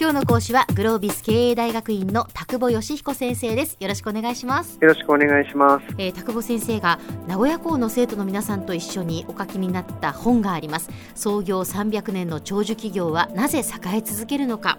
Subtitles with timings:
[0.00, 3.76] 今日の講師はグロービス経営大学院の田久保義彦先生です。
[3.80, 4.78] よろしくお願いします。
[4.80, 10.88] よろしくお願いします、えー、田久保先生が名古屋校の生徒の皆さんと一緒にお書きになった本があります。
[11.16, 14.78] 創業300年の長寿企業はなぜ栄え続けるのか。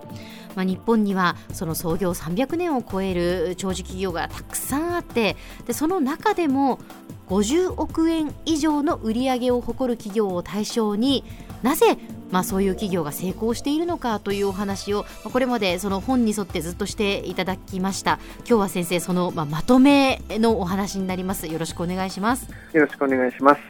[0.56, 5.36] まあ、日本にはその創業300年を超える長寿企業がたくさんあって
[5.68, 6.80] でその中でも
[7.28, 11.26] 50億円以上の売り上げを誇る企業を対象に
[11.62, 11.98] なぜ
[12.32, 18.20] まあ、そういう企業が成功しているのかというお話をこれまでその本に沿ってずっとしていただきました。
[18.40, 21.48] 今日は先生そのまあまとめのお話になります。
[21.48, 22.50] よろしくお願いします。
[22.74, 23.62] よろしくお願いします。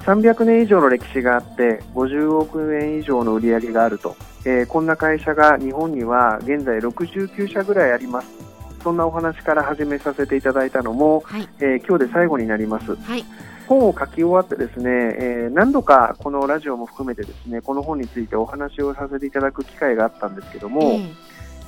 [0.00, 8.28] 300年以上の歴史があって50億円以上の売り上げがあると、えー、こんな会社が日本には現在69社ぐらいあります。
[8.82, 13.24] そんなお話から始めさせていただいたのも、はい、えー、今日で最後になります、はい
[13.70, 21.14] 本を書き終わってですね、えー、何度かこのラジオも含めてですねこの本についてお話をさせていただく機会があったんですけども、えー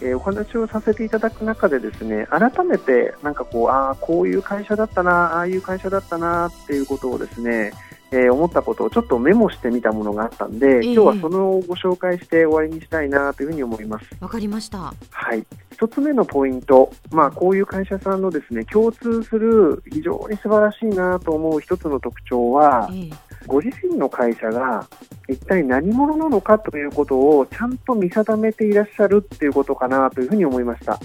[0.01, 7.73] えー、お話をさせていただく中でですね改めてなんかこうああこういう会社だったなああいう会社だったなっていうことをですね
[8.13, 14.07] えー、思ったことをちょっとメモしてみたものがあったんで、えー、今日はそのをご紹介して終わりにしたいなというふうに思います。
[14.21, 14.93] わかりました。
[15.11, 15.45] はい。
[15.73, 23.15] 一つ目のポイント、まあ、こういう会社さんのですね、共通する非常に素晴らしいなと思う一つの特徴は、えー、
[23.47, 24.87] ご自身の会社が
[25.29, 31.01] 一体何者なのかということをちゃんと見定めていらっしゃるっていうことかなというふうに思いました。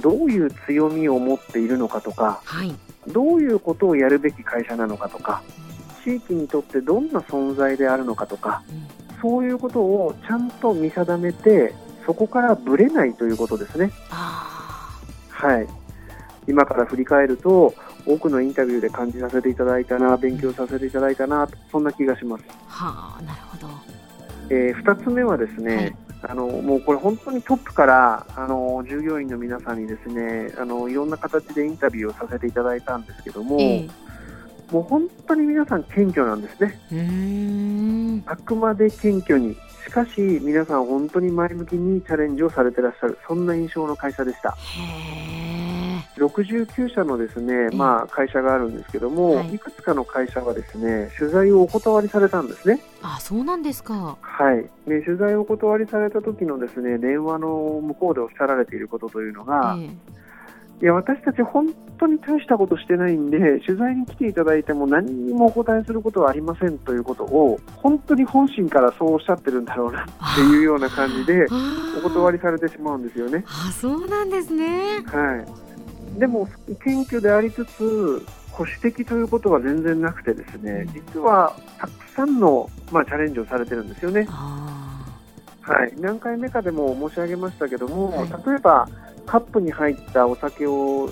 [0.00, 2.74] どういう強みを持っているのかとか、はい、
[3.08, 5.42] どういうことをやるべき会社なのかとか、
[6.04, 8.62] 地域にとってどんな存在であるのかとか、
[9.20, 11.74] そういうことをちゃんと見定めて
[12.06, 13.92] そこからぶれないということですね。
[14.08, 15.68] はい。
[16.48, 17.74] 今から振り返ると
[18.06, 22.44] 多くのインタビューで感じさせていただいたな勉強させていただいたなそんな気がします。
[22.66, 23.68] はあなるほど、
[24.48, 25.96] えー、2つ目はですね、はい。
[26.22, 34.09] あのもうこれ本当にトップからあの従業員の皆さんにですねあのいろんな形でインタビューをさせていただいたんですけども、えー
[34.70, 38.22] もう本当に皆さん謙虚なんですね。
[38.26, 39.56] あくまで謙虚に。
[39.86, 44.56] しかし皆さん本当に前向きにチャレンジをされてらっしゃるそんな印象の会社でした。
[46.16, 52.80] 69社のですね、まあ、会社があるんですけども、はい、いくつかの会社はですね取材をお断りされたんですね。
[53.02, 54.16] あそうなんですか。
[54.20, 54.68] はい。
[54.88, 59.90] で取材をお断りされた時のですね電話の向こうでおっしゃられていることというのが、えー
[60.82, 71.46] いや私たち本当に大したことしてないんで取材に来ていただいても何にもお答えすることはありませんということを本当に本心からそうおっしゃってるんだろうなっていうような感じで
[71.98, 73.44] お断りされてしまうんですよね。
[73.46, 75.44] あそうなんですね、は
[76.16, 76.48] い、でも
[76.82, 84.26] 謙虚でありつつ保守的ということは全然なくてですね実はたくさんの、まあ、チャレンジをされてるんですよね。
[85.60, 88.88] はい、何回目かでも申し上げましたけども、はい、例えば
[89.30, 91.08] カップに入ったお酒を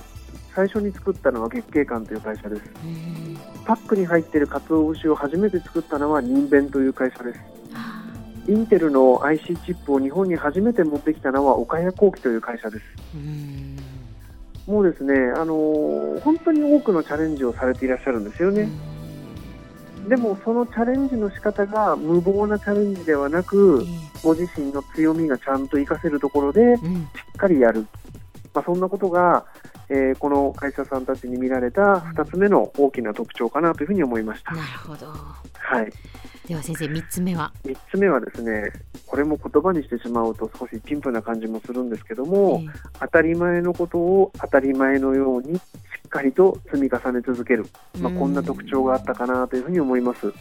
[0.53, 2.63] 最初に作ったのは月桂館という会社です。
[3.65, 7.41] パックに入っている鰹節を初めて作ったのは人弁という会社です。
[8.49, 12.85] インテルの IC チップを日本に初めて持ってきたのは岡谷工機という会社です。
[14.67, 18.69] もうですね、あのー、本当に多くのチャレンジをされていらっしゃるんですよね。
[20.09, 23.85] でもそのチャレンジの仕方が無謀なチャレンジではなく、
[24.25, 27.87] ご自身の強みがちゃんと活かせるところでしっかりやる、
[28.59, 29.47] まあ、そんなことが、
[29.89, 31.81] えー、この会社さんたちに見られた
[32.17, 34.53] 2つ目の大きな特徴かなというふうに思いました。
[34.53, 35.07] なるほど。
[35.07, 35.93] はい。
[36.49, 38.73] では先生3つ目は？3つ目はですね
[39.07, 42.71] これも言葉にしてしまうと少し陳腐な感じもするんですけども、えー、
[43.01, 45.63] 当たり前のことを当たり前のようにし
[46.09, 47.67] っかりと積み重ね続ける、
[48.01, 50.35] まあ、こんな特徴があったかなというふうに思います、はい。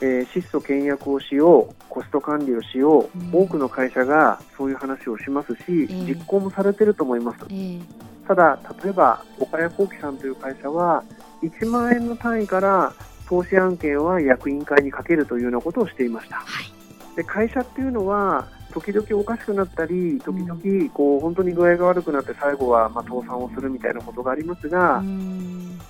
[0.00, 7.80] えー、質素倹約をしようコスト管理をしよう、多くの会社がそういう話をしますし、えー、実行もされてると思います、えー、
[8.26, 11.04] ただ例えば岡谷幸喜さんという会社は
[11.42, 12.92] 1万円の単位から
[13.28, 16.36] 投資案件は役員会にかけるというようなことをしていました。
[16.36, 25.02] はい、で会社っていうのは時々おかしくなったり、時々こう本当に具合が悪くなって最後はま倒産をするみたいなことがありますが、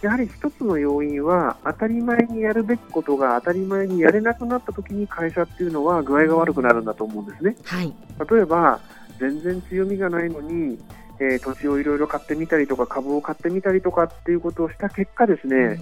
[0.03, 7.57] やはり一つの要因は当たり前にやるべきことが当たり前にやれなくなった時に会社っていうのは具合が悪くなるんだと思うんですね。
[7.65, 7.95] はい、
[8.31, 8.81] 例えば
[9.19, 10.79] 全然強みがないのに
[11.21, 15.79] えー、土地をいろいろ買ってみたりとか株を買ってみたりとかっていうことをした結果ですね、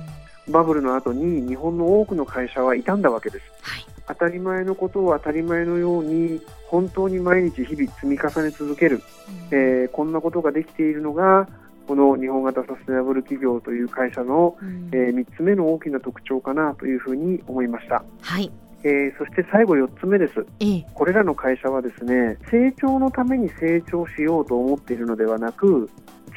[0.48, 9.02] バブルの後に日本の多くの会社は傷んだわけです、はい、当たり前のことを当たり前のように本当に毎日日々積み重ね続ける、
[9.50, 11.48] うん、えー、こんなことができているのが
[11.86, 18.04] この日本型サステナブル企業という会社の、うん、えー、3つ目の大きな特徴かなというふうに思いました。
[18.20, 18.50] はい。
[18.84, 25.88] えー、そして最後4つ目です、ええ、これらの会社はですね成長のために成長しようと思っているのではなく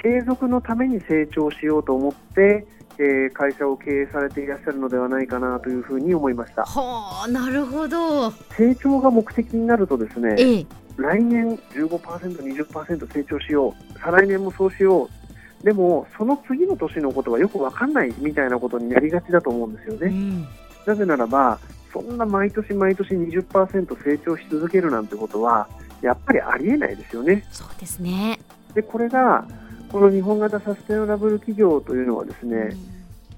[0.03, 6.63] 継続のために成長しようと思って、えー、会社を経営されていらっしゃるのではないかなというふうに思いました。
[6.65, 8.31] はあなるほど。
[8.57, 10.65] 成長が目的になるとですね、ええ、
[10.97, 11.97] 来年15%、
[12.41, 13.99] 20%成長しよう。
[13.99, 15.65] 再来年もそうしよう。
[15.65, 20.07] でもその次の年のことはよく分かんないみたいなことになりがちだと思うんですよね。
[20.07, 20.47] うん、
[20.85, 21.59] なぜならば
[21.91, 25.67] そんな毎年毎年20%成長し続けるなんてことは
[26.01, 27.47] やっぱりありえないですよね。
[27.51, 28.39] そうですね。
[28.75, 29.47] でこれが
[29.91, 32.77] この日本型サステナブル企業というのはですね、うん、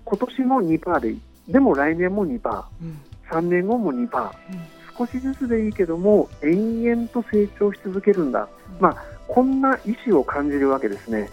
[0.06, 1.16] 今年も2%で
[1.48, 3.00] でも来年も2%、うん、
[3.30, 4.08] 3年後も2%、うん、
[4.98, 8.50] 少しずつでいいけども延々と成長し続けるんだ、
[8.80, 11.30] まあ、こんな意思を感じるわけですね。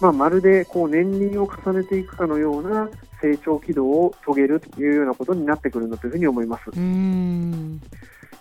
[0.00, 2.88] まあ、まるでこう年輪を重ねていくかのような
[3.20, 6.70] 成長軌道を遂げるというようなことになってくるんだというふうに思います。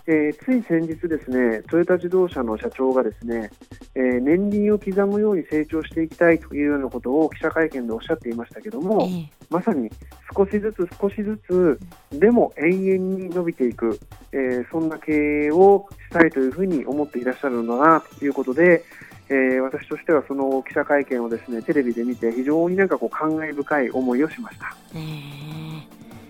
[0.09, 3.51] えー、つい先日ですね、トヨタ自動車の社長がですね、
[3.93, 9.89] えー、年輪を刻むように成長していきたいというようなことを記者会見でおっしゃっていましたけども、えー、まさに
[10.33, 11.79] 少しずつ少しずつ
[12.11, 13.99] でも永遠に伸びていく、
[14.31, 18.85] えー、そんな経営をしたいというふうに思っていらっしゃるのだなということで、
[19.27, 24.73] えー、私としてはその記者会見をですねテレビで見て非常になんかこう感慨深い思いをしました。
[24.95, 25.46] えー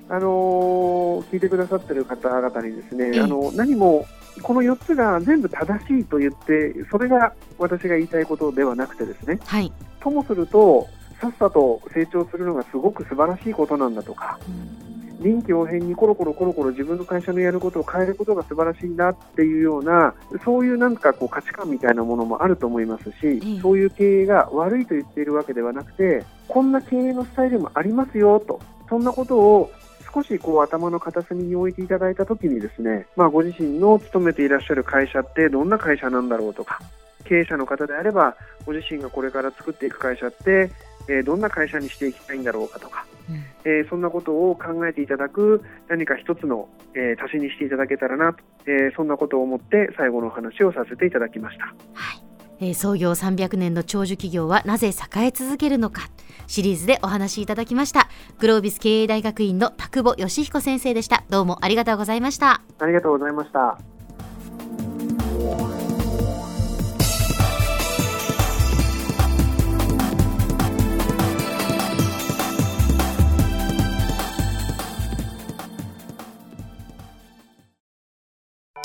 [0.10, 4.06] あの聞いてくださっている方々にですね、あの何も
[4.42, 10.88] この4つが全部正しいと言って、それが私が言いたいことではなくてですね、はい、ともすると、
[11.20, 20.14] さっさと成長するのがすごく素晴らしいことなんだとか、うん、臨機応変にコロコロコロコロ自分の会社のやることを変えることが素晴らしいんだっていうような、
[20.46, 29.72] そういうなんかこう価値観みたいなものもあると思いますし、そういう経営が悪いと言っているわけではなくて、こんな経営のスタイルもありますよと、そんなことを
[30.18, 36.82] 少しこう頭の片隅に置いていただいたときにですね、まあ、ご自身の勤めていらっしゃる会社ってどんな会社なんだろうとか
[37.26, 38.36] 経営者の方であれば
[38.66, 40.72] ご自身がこれから作っていく会社って、
[41.08, 51.66] えー、どんな会社にしていきたいんだろうかとか、うん、えー、そんなことを考えていただく何か一つの、えー、足しにしていただけたらなと、えそんなことを思って最後のお話をさせていただきました。
[51.66, 51.72] は
[52.16, 52.27] い
[52.60, 56.10] えー、創業300年の長寿企業はなぜ栄え続けるのか。
[56.48, 58.10] シリーズでお話しいただきました。
[58.40, 61.24] グロービス経営大学院の田久保義彦先生でした。
[61.30, 62.62] どうもありがとうございました。
[62.80, 63.78] ありがとうございました。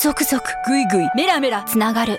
[0.03, 2.19] 続々ぐいぐいメラメラつながる